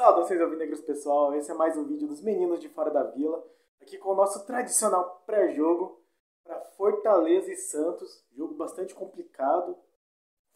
Saudações 0.00 0.40
alvinegros 0.40 0.80
pessoal, 0.80 1.34
esse 1.34 1.50
é 1.50 1.54
mais 1.54 1.76
um 1.76 1.84
vídeo 1.84 2.08
dos 2.08 2.22
meninos 2.22 2.58
de 2.58 2.70
fora 2.70 2.90
da 2.90 3.02
vila, 3.02 3.44
aqui 3.82 3.98
com 3.98 4.12
o 4.12 4.14
nosso 4.14 4.46
tradicional 4.46 5.22
pré-jogo 5.26 6.00
para 6.42 6.58
Fortaleza 6.76 7.52
e 7.52 7.56
Santos, 7.56 8.24
jogo 8.32 8.54
bastante 8.54 8.94
complicado. 8.94 9.76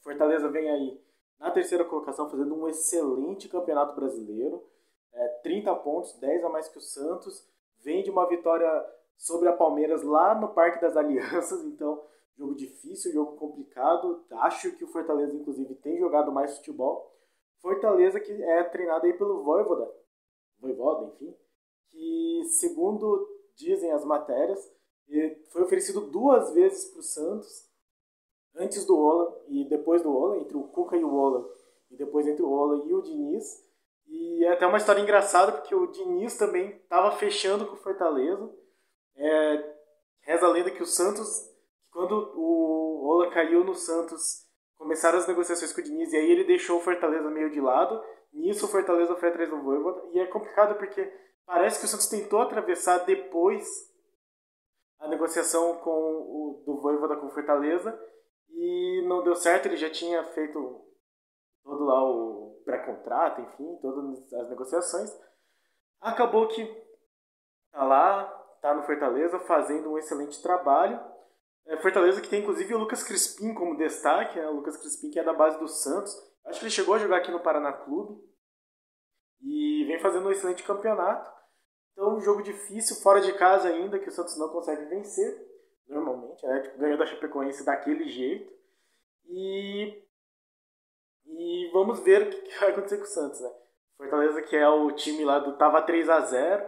Fortaleza 0.01 0.49
vem 0.49 0.71
aí 0.71 1.05
na 1.39 1.51
terceira 1.51 1.85
colocação 1.85 2.31
fazendo 2.31 2.55
um 2.55 2.67
excelente 2.69 3.47
campeonato 3.49 3.95
brasileiro, 3.95 4.65
é, 5.13 5.29
30 5.43 5.75
pontos, 5.77 6.15
10 6.15 6.45
a 6.45 6.49
mais 6.49 6.69
que 6.69 6.79
o 6.79 6.81
Santos, 6.81 7.47
vem 7.81 8.03
de 8.03 8.11
uma 8.11 8.27
vitória 8.27 8.67
sobre 9.19 9.49
a 9.51 9.53
Palmeiras 9.53 10.03
lá 10.03 10.35
no 10.35 10.55
Parque 10.55 10.81
das 10.81 10.97
Alianças, 10.97 11.63
então 11.69 12.03
jogo 12.37 12.55
difícil, 12.55 13.13
jogo 13.13 13.37
complicado. 13.37 14.25
Acho 14.31 14.73
que 14.77 14.85
o 14.85 14.89
Fortaleza 14.89 15.35
inclusive 15.35 15.75
tem 15.77 15.99
jogado 15.99 16.33
mais 16.33 16.57
futebol 16.57 17.15
Fortaleza 17.65 18.21
que 18.21 18.31
é 18.31 18.63
treinado 18.65 19.07
aí 19.07 19.15
pelo 19.15 19.43
Voivoda, 19.43 19.91
Voivoda, 20.59 21.07
enfim, 21.07 21.35
que 21.89 22.43
segundo 22.51 23.27
dizem 23.57 23.91
as 23.91 24.05
matérias, 24.05 24.71
foi 25.49 25.63
oferecido 25.63 26.03
duas 26.03 26.53
vezes 26.53 26.91
para 26.91 27.01
o 27.01 27.03
Santos, 27.03 27.67
antes 28.55 28.85
do 28.85 28.99
Ola 28.99 29.43
e 29.49 29.65
depois 29.65 30.03
do 30.03 30.15
Ola, 30.15 30.37
entre 30.37 30.59
o 30.59 30.65
Cuca 30.65 30.95
e 30.95 31.03
o 31.03 31.15
Ola, 31.15 31.51
e 31.91 31.97
depois 31.97 32.27
entre 32.27 32.43
o 32.43 32.51
Ola 32.51 32.85
e 32.85 32.93
o 32.93 33.01
Diniz. 33.01 33.65
E 34.07 34.45
é 34.45 34.53
até 34.53 34.67
uma 34.67 34.77
história 34.77 35.01
engraçada, 35.01 35.53
porque 35.53 35.75
o 35.75 35.87
Diniz 35.87 36.37
também 36.37 36.69
estava 36.69 37.13
fechando 37.13 37.67
com 37.67 37.73
o 37.73 37.79
Fortaleza. 37.79 38.55
É, 39.17 39.75
reza 40.21 40.45
a 40.45 40.51
lenda 40.51 40.71
que 40.71 40.83
o 40.83 40.87
Santos, 40.87 41.51
quando 41.95 42.33
o 42.35 43.07
Ola 43.07 43.31
caiu 43.31 43.63
no 43.63 43.73
Santos 43.73 44.45
começaram 44.77 45.17
as 45.17 45.29
negociações 45.29 45.73
com 45.73 45.81
o 45.81 45.85
Diniz 45.85 46.13
e 46.13 46.17
aí 46.17 46.29
ele 46.29 46.43
deixou 46.43 46.79
o 46.79 46.81
Fortaleza 46.81 47.31
meio 47.31 47.49
de 47.51 47.61
lado. 47.61 48.03
Nisso 48.33 48.67
o 48.67 48.69
Fortaleza 48.69 49.15
foi 49.15 49.29
atrás 49.29 49.49
do 49.49 49.63
Voivoda. 49.63 50.03
E 50.13 50.19
é 50.19 50.27
complicado 50.27 50.77
porque 50.77 51.09
parece 51.47 51.79
que 51.79 51.85
o 51.85 51.89
Santos 51.89 52.09
tentou 52.09 52.41
atravessar 52.41 53.05
depois 53.05 53.65
a 54.99 55.07
negociação 55.07 55.77
com 55.77 55.91
o, 55.91 56.65
do 56.67 56.81
Voivoda 56.81 57.17
com 57.17 57.29
o 57.29 57.31
Fortaleza 57.31 57.97
e 58.51 59.05
não 59.07 59.23
deu 59.23 59.37
certo. 59.37 59.67
Ele 59.67 59.77
já 59.77 59.89
tinha 59.89 60.25
feito 60.25 60.85
todo 61.63 61.85
lá 61.85 62.03
o 62.03 62.61
pré-contrato, 62.65 63.41
enfim, 63.41 63.79
todas 63.81 64.33
as 64.33 64.51
negociações. 64.51 65.17
Acabou 66.01 66.49
que 66.49 66.67
tá 67.71 67.85
lá, 67.85 68.25
tá 68.61 68.75
no 68.75 68.83
Fortaleza 68.83 69.39
fazendo 69.39 69.93
um 69.93 69.99
excelente 69.99 70.43
trabalho 70.43 71.14
é, 71.67 71.77
Fortaleza 71.79 72.21
que 72.21 72.29
tem 72.29 72.43
inclusive 72.43 72.75
o 72.75 72.79
Lucas 72.79 73.03
Crispim 73.03 73.55
como 73.55 73.77
destaque, 73.77 74.39
né? 74.39 74.47
o 74.49 74.57
Lucas 74.57 74.77
Crispim 74.77 75.11
que 75.11 75.19
é 75.19 75.25
da 75.25 75.33
base 75.33 75.59
do 75.59 75.69
Santos. 75.69 76.15
Acho 76.45 76.59
que 76.59 76.67
ele 76.67 76.73
chegou 76.73 76.95
a 76.95 76.99
jogar 76.99 77.19
aqui 77.19 77.31
no 77.31 77.41
Paraná 77.41 77.73
Clube 77.73 78.23
e 79.41 79.85
vem 79.87 79.99
fazendo 79.99 80.29
um 80.29 80.31
excelente 80.31 80.63
campeonato. 80.63 81.31
Então, 81.93 82.17
um 82.17 82.21
jogo 82.21 82.43
difícil, 82.43 82.97
fora 82.97 83.21
de 83.21 83.33
casa 83.35 83.69
ainda, 83.69 83.99
que 83.99 84.09
o 84.09 84.13
Santos 84.13 84.37
não 84.37 84.49
consegue 84.49 84.85
vencer, 84.87 85.47
normalmente, 85.87 86.45
né? 86.45 86.61
Tipo, 86.61 86.79
ganhou 86.79 86.99
da 86.99 87.07
Chapecoense 87.07 87.65
daquele 87.65 88.09
jeito. 88.09 88.53
E, 89.27 90.03
e 91.27 91.71
vamos 91.73 92.01
ver 92.01 92.23
o 92.23 92.31
que 92.31 92.59
vai 92.59 92.71
acontecer 92.71 92.97
com 92.97 93.05
o 93.05 93.07
Santos, 93.07 93.41
né? 93.41 93.51
Fortaleza 93.97 94.43
que 94.43 94.57
é 94.57 94.69
o 94.69 94.91
time 94.93 95.25
lá 95.25 95.39
do 95.39 95.57
tava 95.57 95.81
3 95.81 96.09
a 96.09 96.21
0 96.21 96.67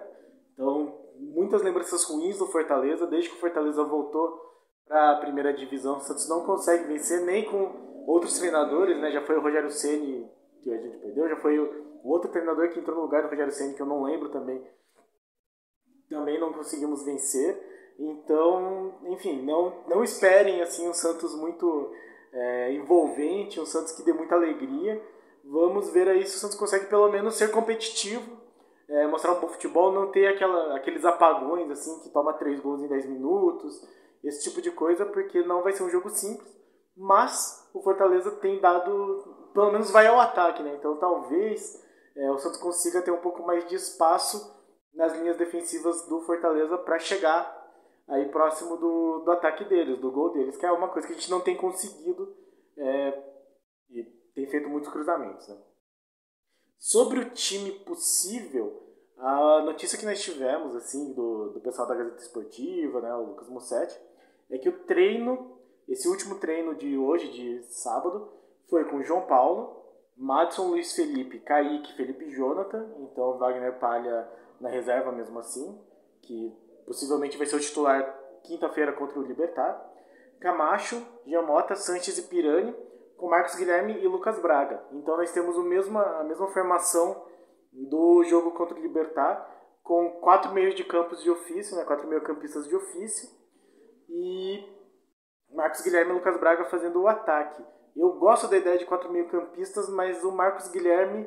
então 0.52 1.06
muitas 1.18 1.60
lembranças 1.60 2.04
ruins 2.04 2.38
do 2.38 2.46
Fortaleza, 2.46 3.06
desde 3.06 3.30
que 3.30 3.36
o 3.36 3.40
Fortaleza 3.40 3.82
voltou 3.82 4.40
para 4.86 5.12
a 5.12 5.16
primeira 5.16 5.52
divisão. 5.52 5.98
O 5.98 6.00
Santos 6.00 6.28
não 6.28 6.44
consegue 6.44 6.84
vencer 6.84 7.20
nem 7.22 7.44
com 7.44 8.04
outros 8.06 8.38
treinadores, 8.38 8.98
né? 8.98 9.10
Já 9.10 9.22
foi 9.22 9.36
o 9.36 9.40
Rogério 9.40 9.70
Ceni 9.70 10.30
que 10.62 10.72
a 10.72 10.78
gente 10.78 10.96
perdeu, 10.98 11.28
já 11.28 11.36
foi 11.36 11.58
o, 11.58 11.86
outro 12.02 12.30
treinador 12.30 12.70
que 12.70 12.78
entrou 12.78 12.96
no 12.96 13.02
lugar 13.02 13.22
do 13.22 13.28
Rogério 13.28 13.52
Ceni 13.52 13.74
que 13.74 13.82
eu 13.82 13.86
não 13.86 14.04
lembro 14.04 14.28
também. 14.30 14.64
Também 16.08 16.40
não 16.40 16.52
conseguimos 16.52 17.04
vencer. 17.04 17.74
Então, 17.98 18.94
enfim, 19.06 19.42
não, 19.42 19.82
não 19.88 20.04
esperem 20.04 20.60
assim 20.62 20.88
um 20.88 20.94
Santos 20.94 21.34
muito 21.34 21.92
é, 22.32 22.72
envolvente, 22.74 23.60
um 23.60 23.66
Santos 23.66 23.92
que 23.92 24.02
dê 24.02 24.12
muita 24.12 24.34
alegria. 24.34 25.02
Vamos 25.44 25.90
ver 25.90 26.08
aí 26.08 26.26
se 26.26 26.36
o 26.36 26.38
Santos 26.38 26.56
consegue 26.56 26.86
pelo 26.86 27.10
menos 27.10 27.34
ser 27.34 27.50
competitivo, 27.50 28.38
é, 28.88 29.06
mostrar 29.06 29.32
um 29.32 29.40
bom 29.40 29.48
futebol, 29.48 29.92
não 29.92 30.10
ter 30.10 30.26
aquela, 30.26 30.76
aqueles 30.76 31.04
apagões 31.04 31.70
assim 31.70 32.00
que 32.00 32.10
toma 32.10 32.32
três 32.34 32.60
gols 32.60 32.82
em 32.82 32.88
10 32.88 33.06
minutos, 33.06 33.82
esse 34.22 34.42
tipo 34.44 34.60
de 34.60 34.70
coisa, 34.70 35.06
porque 35.06 35.42
não 35.42 35.62
vai 35.62 35.72
ser 35.72 35.82
um 35.82 35.90
jogo 35.90 36.10
simples, 36.10 36.54
mas 36.96 37.68
o 37.74 37.82
Fortaleza 37.82 38.30
tem 38.32 38.60
dado, 38.60 39.50
pelo 39.52 39.72
menos 39.72 39.90
vai 39.90 40.06
ao 40.06 40.20
ataque, 40.20 40.62
né? 40.62 40.74
Então 40.76 40.96
talvez 40.96 41.82
é, 42.16 42.30
o 42.30 42.38
Santos 42.38 42.58
consiga 42.58 43.02
ter 43.02 43.10
um 43.10 43.20
pouco 43.20 43.42
mais 43.42 43.66
de 43.68 43.74
espaço 43.74 44.54
nas 44.94 45.12
linhas 45.14 45.36
defensivas 45.36 46.06
do 46.08 46.22
Fortaleza 46.22 46.78
para 46.78 46.98
chegar 46.98 47.54
aí 48.08 48.28
próximo 48.30 48.76
do, 48.76 49.20
do 49.24 49.32
ataque 49.32 49.64
deles, 49.64 50.00
do 50.00 50.10
gol 50.10 50.32
deles, 50.32 50.56
que 50.56 50.64
é 50.64 50.72
uma 50.72 50.88
coisa 50.88 51.06
que 51.06 51.12
a 51.12 51.16
gente 51.16 51.30
não 51.30 51.40
tem 51.40 51.56
conseguido 51.56 52.34
é, 52.78 53.22
e 53.90 54.04
tem 54.34 54.46
feito 54.46 54.68
muitos 54.68 54.90
cruzamentos, 54.90 55.46
né? 55.48 55.58
Sobre 56.78 57.20
o 57.20 57.30
time 57.30 57.72
possível, 57.80 58.85
a 59.18 59.62
notícia 59.62 59.98
que 59.98 60.04
nós 60.04 60.20
tivemos, 60.20 60.74
assim, 60.76 61.12
do, 61.12 61.50
do 61.50 61.60
pessoal 61.60 61.88
da 61.88 61.94
Gazeta 61.94 62.22
Esportiva, 62.22 63.00
né, 63.00 63.14
o 63.14 63.24
Lucas 63.24 63.48
Mussetti, 63.48 63.98
é 64.50 64.58
que 64.58 64.68
o 64.68 64.78
treino, 64.84 65.58
esse 65.88 66.08
último 66.08 66.36
treino 66.36 66.74
de 66.74 66.96
hoje, 66.98 67.30
de 67.30 67.62
sábado, 67.64 68.30
foi 68.68 68.84
com 68.84 69.02
João 69.02 69.22
Paulo, 69.22 69.84
Madison, 70.16 70.68
Luiz 70.68 70.94
Felipe, 70.94 71.38
Kaique, 71.40 71.94
Felipe 71.94 72.30
Jonathan, 72.30 72.88
então 73.00 73.38
Wagner 73.38 73.78
Palha 73.78 74.28
na 74.60 74.68
reserva 74.68 75.12
mesmo 75.12 75.38
assim, 75.38 75.78
que 76.22 76.54
possivelmente 76.86 77.36
vai 77.36 77.46
ser 77.46 77.56
o 77.56 77.60
titular 77.60 78.02
quinta-feira 78.42 78.92
contra 78.92 79.18
o 79.18 79.22
Libertar, 79.22 79.92
Camacho, 80.40 81.02
Giamota, 81.26 81.74
Sanches 81.74 82.18
e 82.18 82.22
Pirani, 82.22 82.74
com 83.16 83.28
Marcos 83.28 83.54
Guilherme 83.56 83.98
e 83.98 84.06
Lucas 84.06 84.38
Braga. 84.40 84.82
Então 84.92 85.16
nós 85.16 85.32
temos 85.32 85.56
o 85.56 85.62
mesma, 85.62 86.02
a 86.20 86.24
mesma 86.24 86.46
formação 86.48 87.24
do 87.76 88.24
jogo 88.24 88.52
contra 88.52 88.76
o 88.76 88.80
Libertar, 88.80 89.54
com 89.82 90.10
quatro 90.20 90.52
meios 90.52 90.74
de 90.74 90.82
campos 90.82 91.22
de 91.22 91.30
ofício, 91.30 91.76
né, 91.76 91.84
quatro 91.84 92.08
meio 92.08 92.22
campistas 92.22 92.66
de 92.66 92.74
ofício, 92.74 93.28
e 94.08 94.64
Marcos 95.54 95.80
Guilherme 95.82 96.12
e 96.12 96.14
Lucas 96.14 96.38
Braga 96.38 96.64
fazendo 96.64 97.02
o 97.02 97.08
ataque. 97.08 97.62
Eu 97.96 98.12
gosto 98.18 98.48
da 98.48 98.56
ideia 98.56 98.76
de 98.76 98.84
quatro 98.84 99.10
meio-campistas, 99.10 99.88
mas 99.88 100.22
o 100.22 100.30
Marcos 100.30 100.68
Guilherme 100.68 101.26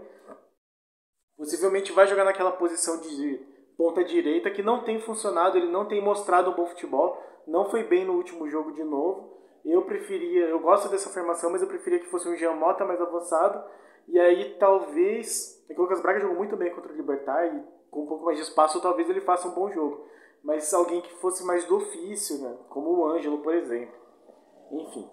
possivelmente 1.35 1.91
vai 1.91 2.05
jogar 2.05 2.25
naquela 2.25 2.51
posição 2.51 2.99
de 3.01 3.43
ponta 3.75 4.03
direita 4.03 4.51
que 4.51 4.61
não 4.61 4.83
tem 4.83 4.99
funcionado, 4.99 5.57
ele 5.57 5.71
não 5.71 5.87
tem 5.87 6.03
mostrado 6.03 6.51
um 6.51 6.53
bom 6.53 6.67
futebol, 6.67 7.17
não 7.47 7.69
foi 7.69 7.83
bem 7.83 8.05
no 8.05 8.13
último 8.13 8.47
jogo 8.47 8.71
de 8.73 8.83
novo. 8.83 9.39
Eu 9.65 9.83
preferia, 9.83 10.45
eu 10.47 10.59
gosto 10.59 10.89
dessa 10.89 11.09
formação, 11.09 11.49
mas 11.49 11.61
eu 11.61 11.67
preferia 11.67 11.99
que 11.99 12.09
fosse 12.09 12.29
um 12.29 12.35
Jean 12.35 12.53
Mota 12.53 12.85
mais 12.85 13.01
avançado. 13.01 13.63
E 14.09 14.19
aí 14.19 14.55
talvez, 14.59 15.63
é 15.69 15.73
o 15.73 15.81
Lucas 15.81 16.01
Braga 16.01 16.19
jogou 16.19 16.37
muito 16.37 16.57
bem 16.57 16.73
contra 16.73 16.91
o 16.91 16.95
Libertar 16.95 17.45
e 17.47 17.63
com 17.89 18.03
um 18.03 18.07
pouco 18.07 18.25
mais 18.25 18.37
de 18.37 18.43
espaço, 18.43 18.81
talvez 18.81 19.09
ele 19.09 19.21
faça 19.21 19.47
um 19.47 19.55
bom 19.55 19.71
jogo 19.71 20.09
mas 20.43 20.73
alguém 20.73 21.01
que 21.01 21.13
fosse 21.15 21.43
mais 21.43 21.65
do 21.65 21.77
ofício, 21.77 22.37
né? 22.39 22.57
como 22.69 22.91
o 22.91 23.05
Ângelo, 23.05 23.39
por 23.39 23.53
exemplo. 23.53 23.95
Enfim. 24.71 25.09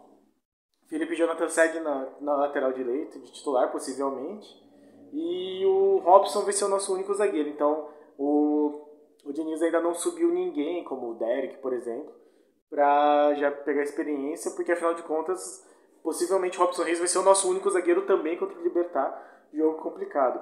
Felipe 0.89 1.17
Jonathan 1.17 1.49
segue 1.49 1.81
na, 1.81 2.09
na 2.21 2.37
lateral 2.37 2.73
direita, 2.73 3.19
de 3.19 3.33
titular, 3.33 3.73
possivelmente. 3.73 4.47
E 5.13 5.65
o 5.67 5.99
Robson 5.99 6.43
vai 6.43 6.53
ser 6.53 6.65
o 6.65 6.69
nosso 6.69 6.95
único 6.95 7.13
zagueiro. 7.15 7.49
Então, 7.49 7.89
o, 8.17 8.89
o 9.25 9.33
Diniz 9.33 9.61
ainda 9.63 9.81
não 9.81 9.95
subiu 9.95 10.31
ninguém, 10.31 10.85
como 10.85 11.11
o 11.11 11.15
Derek, 11.15 11.59
por 11.59 11.73
exemplo, 11.73 12.15
para 12.71 13.35
já 13.35 13.51
pegar 13.51 13.83
experiência, 13.83 14.53
porque 14.53 14.73
afinal 14.73 14.95
de 14.95 15.03
contas, 15.03 15.67
possivelmente 16.07 16.57
o 16.57 16.61
Robson 16.61 16.85
Reis 16.85 17.01
vai 17.01 17.09
ser 17.09 17.19
o 17.19 17.25
nosso 17.25 17.51
único 17.51 17.69
zagueiro 17.69 18.07
também 18.07 18.39
contra 18.39 18.57
o 18.57 18.63
Libertar. 18.63 19.49
Jogo 19.53 19.83
complicado. 19.83 20.41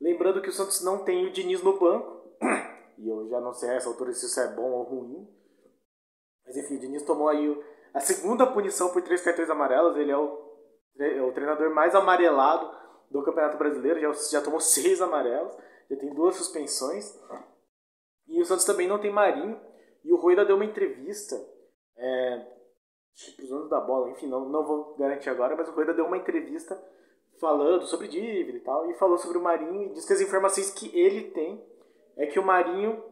Lembrando 0.00 0.40
que 0.40 0.48
o 0.48 0.52
Santos 0.52 0.82
não 0.82 1.04
tem 1.04 1.26
o 1.26 1.30
Diniz 1.30 1.62
no 1.62 1.78
banco. 1.78 2.22
E 2.98 3.08
eu 3.08 3.26
já 3.28 3.40
não 3.40 3.52
sei 3.52 3.70
a 3.70 3.72
essa 3.72 3.88
altura 3.88 4.12
se 4.12 4.26
isso 4.26 4.38
é 4.38 4.54
bom 4.54 4.70
ou 4.70 4.82
ruim. 4.84 5.28
Mas 6.46 6.56
enfim, 6.56 6.76
o 6.76 6.78
Diniz 6.78 7.02
tomou 7.02 7.28
aí 7.28 7.60
a 7.92 7.98
segunda 7.98 8.46
punição 8.46 8.90
por 8.90 9.02
três 9.02 9.20
cartões 9.22 9.50
amarelos. 9.50 9.96
Ele 9.96 10.12
é 10.12 10.16
o, 10.16 10.38
é 11.00 11.22
o 11.22 11.32
treinador 11.32 11.74
mais 11.74 11.94
amarelado 11.96 12.70
do 13.10 13.24
Campeonato 13.24 13.58
Brasileiro. 13.58 13.98
Já, 13.98 14.12
já 14.38 14.40
tomou 14.42 14.60
seis 14.60 15.00
amarelos. 15.00 15.52
Já 15.90 15.96
tem 15.96 16.14
duas 16.14 16.36
suspensões. 16.36 17.18
E 18.28 18.40
o 18.40 18.44
Santos 18.44 18.64
também 18.64 18.86
não 18.86 19.00
tem 19.00 19.10
Marinho. 19.10 19.58
E 20.04 20.12
o 20.12 20.16
Rueda 20.16 20.44
deu 20.44 20.54
uma 20.54 20.64
entrevista. 20.64 21.34
É, 21.96 22.46
os 23.14 23.48
donos 23.48 23.68
da 23.68 23.80
bola, 23.80 24.10
enfim, 24.10 24.26
não, 24.26 24.48
não 24.48 24.64
vou 24.64 24.96
garantir 24.96 25.30
agora, 25.30 25.54
mas 25.54 25.68
o 25.68 25.72
Rueda 25.72 25.94
deu 25.94 26.06
uma 26.06 26.16
entrevista 26.16 26.80
falando 27.38 27.84
sobre 27.86 28.08
dívida 28.08 28.58
e 28.58 28.60
tal, 28.60 28.90
e 28.90 28.94
falou 28.94 29.18
sobre 29.18 29.38
o 29.38 29.42
Marinho 29.42 29.82
e 29.82 29.92
diz 29.94 30.04
que 30.04 30.12
as 30.12 30.20
informações 30.20 30.70
que 30.70 30.96
ele 30.98 31.30
tem 31.30 31.66
é 32.16 32.26
que 32.26 32.38
o 32.38 32.44
Marinho 32.44 33.02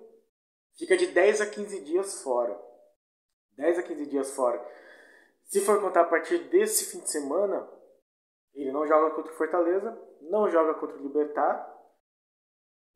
fica 0.79 0.97
de 0.97 1.09
10 1.09 1.41
a 1.41 1.47
15 1.47 1.81
dias 1.81 2.23
fora. 2.23 2.59
10 3.57 3.79
a 3.79 3.83
15 3.83 4.07
dias 4.07 4.35
fora. 4.35 4.65
Se 5.45 5.61
for 5.61 5.81
contar 5.81 6.03
a 6.03 6.09
partir 6.09 6.39
desse 6.49 6.93
fim 6.93 7.01
de 7.01 7.11
semana, 7.11 7.69
ele 8.55 8.73
não 8.73 8.87
joga 8.87 9.15
contra 9.15 9.33
o 9.33 9.37
Fortaleza, 9.37 10.01
não 10.23 10.49
joga 10.49 10.75
contra 10.75 10.97
o 10.97 11.03
Libertar, 11.03 11.77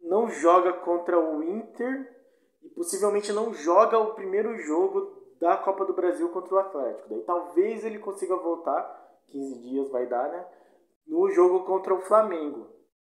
não 0.01 0.29
joga 0.29 0.73
contra 0.73 1.19
o 1.19 1.43
Inter 1.43 2.15
e 2.62 2.69
possivelmente 2.71 3.33
não 3.33 3.53
joga 3.53 3.99
o 3.99 4.15
primeiro 4.15 4.56
jogo 4.59 5.24
da 5.40 5.56
Copa 5.56 5.84
do 5.84 5.92
Brasil 5.92 6.28
contra 6.31 6.54
o 6.54 6.58
Atlético. 6.58 7.08
Daí 7.08 7.22
talvez 7.22 7.84
ele 7.84 7.98
consiga 7.98 8.36
voltar, 8.36 8.82
15 9.28 9.58
dias 9.60 9.90
vai 9.90 10.06
dar, 10.06 10.28
né? 10.28 10.46
No 11.06 11.31
jogo 11.31 11.64
contra 11.64 11.94
o 11.94 12.00
Flamengo. 12.00 12.66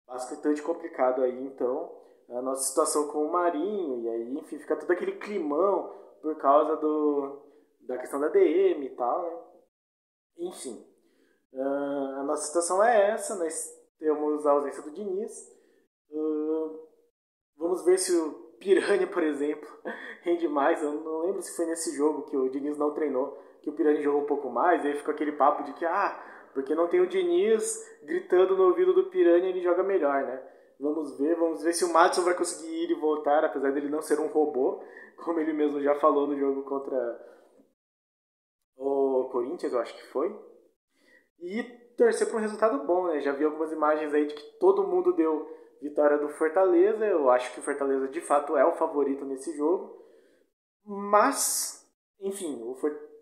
Bastante 0.07 0.63
complicado 0.63 1.23
aí, 1.23 1.45
então, 1.47 1.91
a 2.29 2.43
nossa 2.43 2.63
situação 2.63 3.09
com 3.09 3.25
o 3.25 3.33
Marinho, 3.33 4.01
e 4.01 4.09
aí, 4.09 4.39
enfim, 4.39 4.59
fica 4.59 4.77
todo 4.77 4.91
aquele 4.91 5.13
climão 5.13 5.93
por 6.21 6.37
causa 6.37 6.77
do, 6.77 7.43
da 7.81 7.99
questão 7.99 8.21
da 8.21 8.29
DM 8.29 8.85
e 8.85 8.91
tal, 8.91 9.23
né? 9.23 9.39
Enfim, 10.39 10.85
uh, 11.53 12.21
a 12.21 12.23
nossa 12.25 12.47
situação 12.47 12.83
é 12.83 13.11
essa, 13.11 13.37
nós 13.37 13.71
temos 13.99 14.47
a 14.47 14.53
ausência 14.53 14.83
do 14.83 14.91
Diniz. 14.91 15.53
Uh, 16.11 16.89
vamos 17.57 17.85
ver 17.85 17.99
se 17.99 18.15
o 18.17 18.44
Piranha, 18.65 19.07
por 19.07 19.23
exemplo, 19.23 19.69
rende 20.23 20.49
mais. 20.49 20.83
Eu 20.83 20.93
não 20.93 21.27
lembro 21.27 21.43
se 21.43 21.55
foi 21.55 21.67
nesse 21.67 21.95
jogo 21.95 22.23
que 22.23 22.37
o 22.37 22.49
Diniz 22.49 22.79
não 22.79 22.95
treinou, 22.95 23.39
que 23.61 23.69
o 23.69 23.75
Piranha 23.75 24.01
jogou 24.01 24.23
um 24.23 24.27
pouco 24.27 24.49
mais, 24.49 24.85
aí 24.85 24.95
ficou 24.95 25.13
aquele 25.13 25.33
papo 25.33 25.63
de 25.65 25.75
que, 25.75 25.85
ah, 25.85 26.51
porque 26.55 26.75
não 26.75 26.89
tem 26.89 27.01
o 27.01 27.07
Diniz 27.07 27.85
gritando 28.03 28.57
no 28.57 28.65
ouvido 28.65 28.95
do 28.95 29.11
Piranha, 29.11 29.51
ele 29.51 29.61
joga 29.61 29.83
melhor, 29.83 30.23
né? 30.23 30.43
Vamos 30.81 31.19
ver, 31.19 31.37
vamos 31.37 31.63
ver 31.63 31.73
se 31.75 31.85
o 31.85 31.93
Madison 31.93 32.23
vai 32.23 32.35
conseguir 32.35 32.85
ir 32.85 32.91
e 32.91 33.01
voltar, 33.01 33.45
apesar 33.45 33.71
dele 33.71 33.89
não 33.89 34.01
ser 34.01 34.19
um 34.19 34.29
robô, 34.29 34.83
como 35.23 35.39
ele 35.41 35.53
mesmo 35.53 35.81
já 35.83 35.95
falou 35.97 36.27
no 36.27 36.39
jogo 36.39 36.63
contra 36.63 36.97
o 38.77 39.29
Corinthians, 39.31 39.73
eu 39.73 39.79
acho 39.79 39.95
que 39.95 40.07
foi. 40.09 40.35
E 41.41 41.63
torcer 41.97 42.27
para 42.27 42.39
um 42.39 42.41
resultado 42.41 42.87
bom, 42.87 43.07
né? 43.07 43.21
Já 43.21 43.33
vi 43.33 43.45
algumas 43.45 43.71
imagens 43.71 44.13
aí 44.13 44.27
de 44.27 44.35
que 44.35 44.59
todo 44.59 44.87
mundo 44.87 45.13
deu 45.13 45.49
vitória 45.85 46.17
do 46.17 46.31
Fortaleza. 46.31 47.05
Eu 47.05 47.31
acho 47.31 47.53
que 47.53 47.61
o 47.61 47.63
Fortaleza 47.63 48.09
de 48.09 48.21
fato 48.23 48.57
é 48.57 48.65
o 48.65 48.75
favorito 48.75 49.25
nesse 49.27 49.55
jogo. 49.55 50.03
Mas, 50.85 51.87
enfim, 52.21 52.63
o 52.63 52.75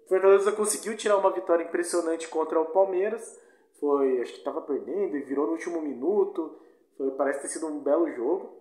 Fortaleza 0.09 0.53
conseguiu 0.53 0.97
tirar 0.97 1.17
uma 1.17 1.33
vitória 1.33 1.65
impressionante 1.65 2.29
contra 2.29 2.61
o 2.61 2.67
Palmeiras. 2.67 3.41
Foi, 3.81 4.21
acho 4.21 4.33
que 4.33 4.39
estava 4.39 4.61
perdendo 4.63 5.17
e 5.17 5.23
virou 5.23 5.47
no 5.47 5.53
último 5.53 5.83
minuto. 5.83 6.57
Foi, 6.97 7.11
parece 7.13 7.43
ter 7.43 7.49
sido 7.49 7.67
um 7.67 7.81
belo 7.81 8.09
jogo. 8.13 8.57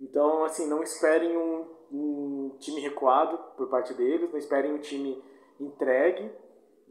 Então, 0.00 0.44
assim, 0.44 0.66
não 0.66 0.82
esperem 0.82 1.36
um, 1.36 1.66
um 1.92 2.56
time 2.58 2.80
recuado 2.80 3.38
por 3.56 3.68
parte 3.68 3.92
deles, 3.94 4.30
não 4.30 4.38
esperem 4.38 4.72
um 4.72 4.78
time 4.78 5.22
entregue. 5.60 6.30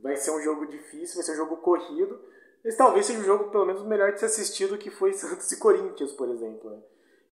Vai 0.01 0.15
ser 0.15 0.31
um 0.31 0.41
jogo 0.41 0.65
difícil, 0.67 1.15
vai 1.15 1.23
ser 1.23 1.33
um 1.33 1.43
jogo 1.43 1.57
corrido. 1.57 2.19
Esse 2.63 2.77
talvez 2.77 3.05
seja 3.05 3.19
o 3.19 3.23
jogo, 3.23 3.49
pelo 3.49 3.65
menos, 3.65 3.83
melhor 3.83 4.11
de 4.11 4.19
ser 4.19 4.27
assistido 4.27 4.77
que 4.77 4.89
foi 4.91 5.13
Santos 5.13 5.51
e 5.51 5.59
Corinthians, 5.59 6.11
por 6.13 6.29
exemplo. 6.29 6.69
Né? 6.69 6.83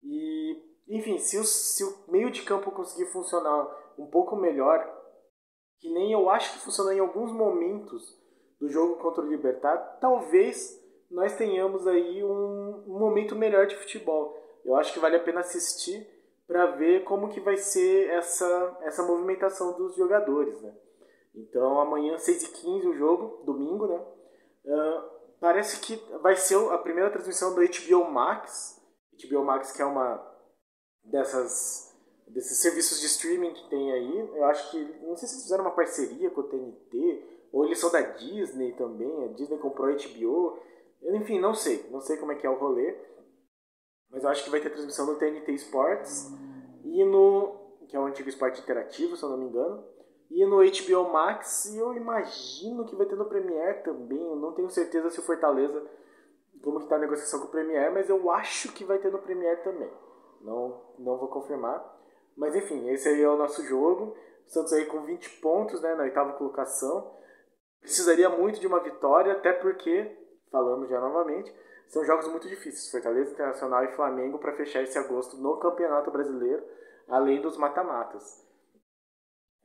E, 0.04 0.64
enfim, 0.88 1.18
se 1.18 1.38
o, 1.38 1.44
se 1.44 1.84
o 1.84 1.96
meio 2.08 2.30
de 2.30 2.44
campo 2.44 2.72
conseguir 2.72 3.12
funcionar 3.12 3.68
um 3.98 4.06
pouco 4.06 4.36
melhor, 4.36 4.86
que 5.80 5.92
nem 5.92 6.12
eu 6.12 6.30
acho 6.30 6.54
que 6.54 6.64
funcionou 6.64 6.94
em 6.94 7.00
alguns 7.00 7.32
momentos 7.32 8.20
do 8.60 8.70
jogo 8.70 8.98
contra 8.98 9.24
o 9.24 9.28
Libertar, 9.28 9.98
talvez 10.00 10.82
nós 11.10 11.36
tenhamos 11.36 11.88
aí 11.88 12.24
um, 12.24 12.84
um 12.88 13.00
momento 13.00 13.36
melhor 13.36 13.68
de 13.68 13.76
futebol. 13.76 14.36
Eu 14.64 14.76
acho 14.76 14.94
que 14.94 15.00
vale 15.00 15.16
a 15.16 15.24
pena 15.24 15.42
assistir 15.42 16.08
para 16.48 16.68
ver 16.68 17.04
como 17.04 17.30
que 17.30 17.40
vai 17.40 17.58
ser 17.58 18.10
essa, 18.10 18.78
essa 18.82 19.04
movimentação 19.04 19.78
dos 19.78 19.96
jogadores, 19.96 20.62
né? 20.62 20.74
Então 21.34 21.80
amanhã 21.80 22.16
6h15 22.16 22.90
o 22.90 22.94
jogo, 22.96 23.44
domingo, 23.46 23.88
né? 23.88 24.06
Uh, 24.66 25.15
parece 25.40 25.80
que 25.80 25.96
vai 26.22 26.36
ser 26.36 26.58
a 26.72 26.78
primeira 26.78 27.12
transmissão 27.12 27.54
do 27.54 27.62
HBO 27.62 28.12
Max. 28.12 28.82
HBO 29.24 29.44
Max 29.44 29.72
que 29.72 29.82
é 29.82 29.86
uma 29.86 30.22
dessas 31.04 31.94
desses 32.28 32.58
serviços 32.58 33.00
de 33.00 33.06
streaming 33.06 33.54
que 33.54 33.70
tem 33.70 33.92
aí. 33.92 34.20
Eu 34.36 34.46
acho 34.46 34.72
que 34.72 34.80
não 35.04 35.16
sei 35.16 35.28
se 35.28 35.36
eles 35.36 35.44
fizeram 35.44 35.64
uma 35.64 35.76
parceria 35.76 36.30
com 36.32 36.42
o 36.42 36.50
TNT 36.50 37.48
ou 37.52 37.66
eles 37.66 37.80
são 37.80 37.92
da 37.92 38.02
Disney 38.02 38.74
também. 38.74 39.26
A 39.26 39.28
Disney 39.28 39.58
comprou 39.58 39.88
a 39.88 39.94
HBO. 39.94 40.60
Enfim, 41.16 41.40
não 41.40 41.54
sei, 41.54 41.88
não 41.92 42.02
sei 42.02 42.18
como 42.18 42.32
é 42.32 42.36
que 42.36 42.46
é 42.46 42.50
o 42.50 42.58
rolê. 42.58 42.98
Mas 44.10 44.24
eu 44.24 44.30
acho 44.30 44.44
que 44.44 44.50
vai 44.50 44.60
ter 44.60 44.70
transmissão 44.70 45.06
no 45.06 45.16
TNT 45.16 45.52
Sports 45.54 46.32
e 46.84 47.04
no 47.04 47.66
que 47.88 47.96
é 47.96 48.00
o 48.00 48.06
antigo 48.06 48.28
esporte 48.28 48.62
interativo, 48.62 49.16
se 49.16 49.24
eu 49.24 49.30
não 49.30 49.38
me 49.38 49.46
engano. 49.46 49.84
E 50.30 50.46
no 50.46 50.58
HBO 50.58 51.12
Max, 51.12 51.66
e 51.66 51.78
eu 51.78 51.94
imagino 51.94 52.86
que 52.86 52.96
vai 52.96 53.06
ter 53.06 53.16
no 53.16 53.26
Premiere 53.26 53.84
também. 53.84 54.22
Eu 54.22 54.36
não 54.36 54.54
tenho 54.54 54.70
certeza 54.70 55.10
se 55.10 55.20
o 55.20 55.24
Fortaleza, 55.24 55.86
como 56.64 56.80
que 56.80 56.88
tá 56.88 56.96
a 56.96 57.00
negociação 57.00 57.40
com 57.40 57.48
o 57.48 57.52
Premiere, 57.52 57.94
mas 57.94 58.10
eu 58.10 58.32
acho 58.32 58.74
que 58.74 58.84
vai 58.84 58.98
ter 58.98 59.12
no 59.12 59.20
Premiere 59.20 59.64
também. 59.64 59.92
Não, 60.42 60.82
não 60.98 61.18
vou 61.18 61.28
confirmar. 61.28 61.84
Mas 62.36 62.56
enfim, 62.56 62.90
esse 62.90 63.08
aí 63.08 63.22
é 63.22 63.30
o 63.30 63.38
nosso 63.38 63.64
jogo. 63.66 64.16
O 64.46 64.50
Santos 64.50 64.74
aí 64.74 64.86
com 64.86 65.02
20 65.02 65.42
pontos 65.42 65.82
né, 65.82 65.96
na 65.96 66.04
oitava 66.04 66.34
colocação. 66.34 67.16
Precisaria 67.80 68.30
muito 68.30 68.60
de 68.60 68.68
uma 68.68 68.80
vitória, 68.80 69.34
até 69.34 69.54
porque, 69.54 70.12
falando 70.52 70.88
já 70.88 71.00
novamente, 71.00 71.54
são 71.88 72.04
jogos 72.04 72.28
muito 72.28 72.48
difíceis. 72.48 72.92
Fortaleza 72.92 73.32
Internacional 73.32 73.84
e 73.84 73.96
Flamengo 73.96 74.40
para 74.40 74.56
fechar 74.56 74.82
esse 74.82 74.98
agosto 74.98 75.38
no 75.38 75.58
Campeonato 75.58 76.12
Brasileiro, 76.12 76.64
além 77.08 77.42
dos 77.42 77.58
mata-matas. 77.58 78.45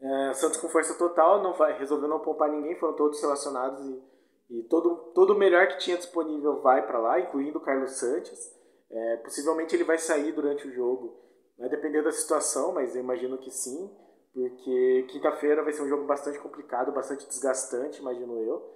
É, 0.03 0.33
Santos 0.33 0.59
com 0.59 0.69
força 0.69 0.95
total, 0.95 1.43
não 1.43 1.53
vai, 1.53 1.79
resolveu 1.79 2.09
não 2.09 2.21
poupar 2.21 2.51
ninguém, 2.51 2.75
foram 2.77 2.95
todos 2.95 3.21
relacionados 3.21 3.87
e, 3.87 4.59
e 4.59 4.63
todo, 4.65 5.13
o 5.15 5.39
melhor 5.39 5.69
que 5.69 5.79
tinha 5.79 5.97
disponível 5.97 6.61
vai 6.63 6.87
para 6.87 6.99
lá, 6.99 7.21
incluindo 7.21 7.59
o 7.59 7.63
Carlos 7.63 7.93
Santos. 7.93 8.59
É, 8.91 9.17
possivelmente 9.19 9.77
ele 9.77 9.85
vai 9.85 9.99
sair 9.99 10.33
durante 10.33 10.67
o 10.67 10.73
jogo, 10.73 11.21
vai 11.59 11.69
depender 11.69 12.03
da 12.03 12.11
situação, 12.11 12.73
mas 12.73 12.97
eu 12.97 13.03
imagino 13.03 13.39
que 13.39 13.51
sim, 13.51 13.95
porque 14.33 15.07
quinta-feira 15.11 15.63
vai 15.63 15.73
ser 15.73 15.83
um 15.83 15.89
jogo 15.89 16.07
bastante 16.07 16.39
complicado, 16.39 16.93
bastante 16.93 17.27
desgastante, 17.29 18.01
imagino 18.01 18.41
eu. 18.41 18.75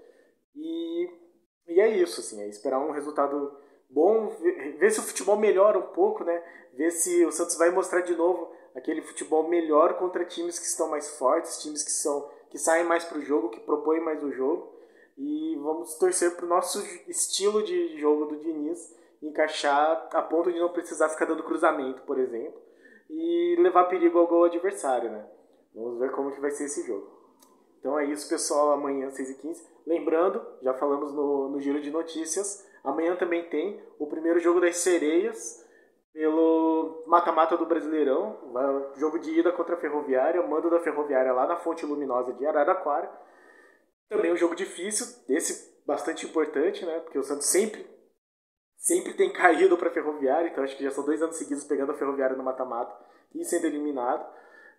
E, 0.55 1.11
e 1.69 1.81
é 1.81 1.89
isso, 1.89 2.21
assim, 2.21 2.43
é 2.43 2.49
esperar 2.49 2.79
um 2.79 2.93
resultado 2.93 3.57
bom, 3.89 4.29
ver, 4.29 4.77
ver 4.77 4.91
se 4.91 5.01
o 5.01 5.03
futebol 5.03 5.37
melhora 5.37 5.79
um 5.79 5.93
pouco, 5.93 6.23
né? 6.23 6.43
Ver 6.75 6.91
se 6.91 7.25
o 7.25 7.33
Santos 7.33 7.57
vai 7.57 7.71
mostrar 7.71 8.03
de 8.03 8.15
novo 8.15 8.54
aquele 8.75 9.03
futebol 9.03 9.49
melhor 9.49 9.95
contra 9.95 10.25
times 10.25 10.59
que 10.59 10.67
estão 10.67 10.89
mais 10.89 11.17
fortes, 11.17 11.63
times 11.63 11.83
que 11.83 11.93
são 11.93 12.29
que 12.51 12.59
saem 12.59 12.85
mais 12.85 13.05
para 13.05 13.19
o 13.19 13.23
jogo, 13.23 13.49
que 13.49 13.59
propõem 13.59 14.01
mais 14.01 14.23
o 14.23 14.31
jogo. 14.31 14.73
E 15.19 15.57
vamos 15.57 15.97
torcer 15.97 16.37
para 16.37 16.47
o 16.47 16.49
nosso 16.49 16.81
estilo 17.09 17.65
de 17.65 17.99
jogo 17.99 18.27
do 18.27 18.37
Diniz 18.37 18.95
encaixar 19.21 20.09
a 20.13 20.23
ponto 20.23 20.53
de 20.53 20.61
não 20.61 20.69
precisar 20.69 21.09
ficar 21.09 21.25
dando 21.25 21.43
cruzamento, 21.43 22.03
por 22.03 22.19
exemplo, 22.19 22.61
e 23.11 23.57
levar 23.59 23.85
perigo 23.85 24.19
ao 24.19 24.27
gol 24.27 24.45
adversário, 24.45 25.11
né? 25.11 25.27
Vamos 25.75 25.99
ver 25.99 26.13
como 26.13 26.31
que 26.31 26.41
vai 26.41 26.51
ser 26.53 26.65
esse 26.65 26.87
jogo. 26.87 27.11
Então 27.81 27.99
é 27.99 28.05
isso, 28.05 28.29
pessoal. 28.29 28.73
Amanhã, 28.73 29.09
6h15. 29.09 29.61
Lembrando, 29.87 30.41
já 30.63 30.75
falamos 30.75 31.13
no, 31.13 31.49
no 31.49 31.61
giro 31.61 31.81
de 31.81 31.91
notícias, 31.91 32.67
amanhã 32.83 33.17
também 33.17 33.49
tem 33.49 33.83
o 33.99 34.07
primeiro 34.07 34.39
jogo 34.39 34.61
das 34.61 34.77
sereias 34.79 35.64
pelo 36.15 37.03
mata-mata 37.09 37.57
do 37.57 37.67
Brasileirão, 37.67 38.39
jogo 38.97 39.19
de 39.19 39.37
ida 39.37 39.51
contra 39.51 39.75
a 39.75 39.81
Ferroviária, 39.81 40.41
mando 40.47 40.71
da 40.71 40.79
Ferroviária 40.79 41.33
lá 41.33 41.45
na 41.45 41.57
Fonte 41.57 41.85
Luminosa 41.85 42.33
de 42.33 42.47
Araraquara. 42.47 43.11
Também 44.09 44.33
um 44.33 44.37
jogo 44.37 44.55
difícil, 44.55 45.07
esse 45.29 45.75
bastante 45.85 46.25
importante, 46.25 46.87
né? 46.87 47.01
Porque 47.01 47.19
o 47.19 47.23
Santos 47.25 47.47
sempre 47.47 47.85
sempre 48.77 49.15
tem 49.15 49.33
caído 49.33 49.77
para 49.77 49.89
a 49.89 49.93
Ferroviária, 49.93 50.49
então 50.49 50.63
acho 50.63 50.77
que 50.77 50.85
já 50.85 50.91
são 50.91 51.05
dois 51.05 51.21
anos 51.21 51.37
seguidos 51.37 51.65
pegando 51.65 51.91
a 51.91 51.97
Ferroviária 51.97 52.37
no 52.37 52.45
mata-mata 52.45 52.95
e 53.35 53.45
sendo 53.45 53.67
eliminado. 53.67 54.25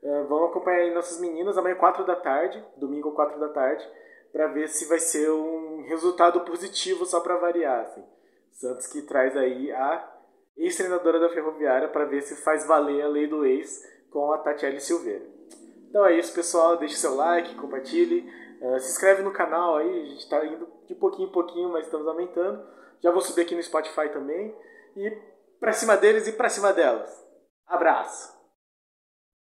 Uh, 0.01 0.27
vamos 0.27 0.51
acompanhar 0.51 0.81
aí 0.81 0.93
nossas 0.93 1.19
meninas 1.19 1.57
amanhã 1.57 1.75
4 1.75 2.05
da 2.05 2.15
tarde, 2.15 2.63
domingo 2.77 3.11
4 3.11 3.39
da 3.39 3.49
tarde, 3.49 3.85
para 4.31 4.47
ver 4.47 4.69
se 4.69 4.85
vai 4.85 4.99
ser 4.99 5.31
um 5.31 5.83
resultado 5.87 6.41
positivo 6.41 7.05
só 7.05 7.19
para 7.19 7.37
variar. 7.37 7.81
Assim. 7.81 8.05
Santos 8.51 8.87
que 8.87 9.01
traz 9.01 9.35
aí 9.35 9.71
a 9.71 10.14
ex-treinadora 10.57 11.19
da 11.19 11.29
Ferroviária, 11.29 11.87
para 11.89 12.05
ver 12.05 12.21
se 12.21 12.35
faz 12.43 12.65
valer 12.67 13.01
a 13.01 13.07
lei 13.07 13.27
do 13.27 13.45
ex 13.45 13.83
com 14.09 14.31
a 14.31 14.37
Tatiele 14.37 14.79
Silveira. 14.79 15.25
Então 15.89 16.05
é 16.05 16.17
isso, 16.17 16.33
pessoal. 16.33 16.77
Deixe 16.77 16.95
seu 16.95 17.15
like, 17.15 17.55
compartilhe, 17.55 18.29
uh, 18.61 18.79
se 18.79 18.91
inscreve 18.91 19.23
no 19.23 19.31
canal 19.31 19.77
aí. 19.77 20.01
A 20.01 20.05
gente 20.05 20.19
está 20.19 20.45
indo 20.45 20.67
de 20.87 20.95
pouquinho 20.95 21.29
em 21.29 21.31
pouquinho, 21.31 21.69
mas 21.69 21.85
estamos 21.85 22.07
aumentando. 22.07 22.65
Já 23.01 23.11
vou 23.11 23.21
subir 23.21 23.41
aqui 23.41 23.55
no 23.55 23.63
Spotify 23.63 24.09
também. 24.09 24.55
E 24.95 25.09
para 25.59 25.73
cima 25.73 25.95
deles 25.95 26.27
e 26.27 26.33
para 26.33 26.49
cima 26.49 26.73
delas. 26.73 27.09
Abraço! 27.67 28.34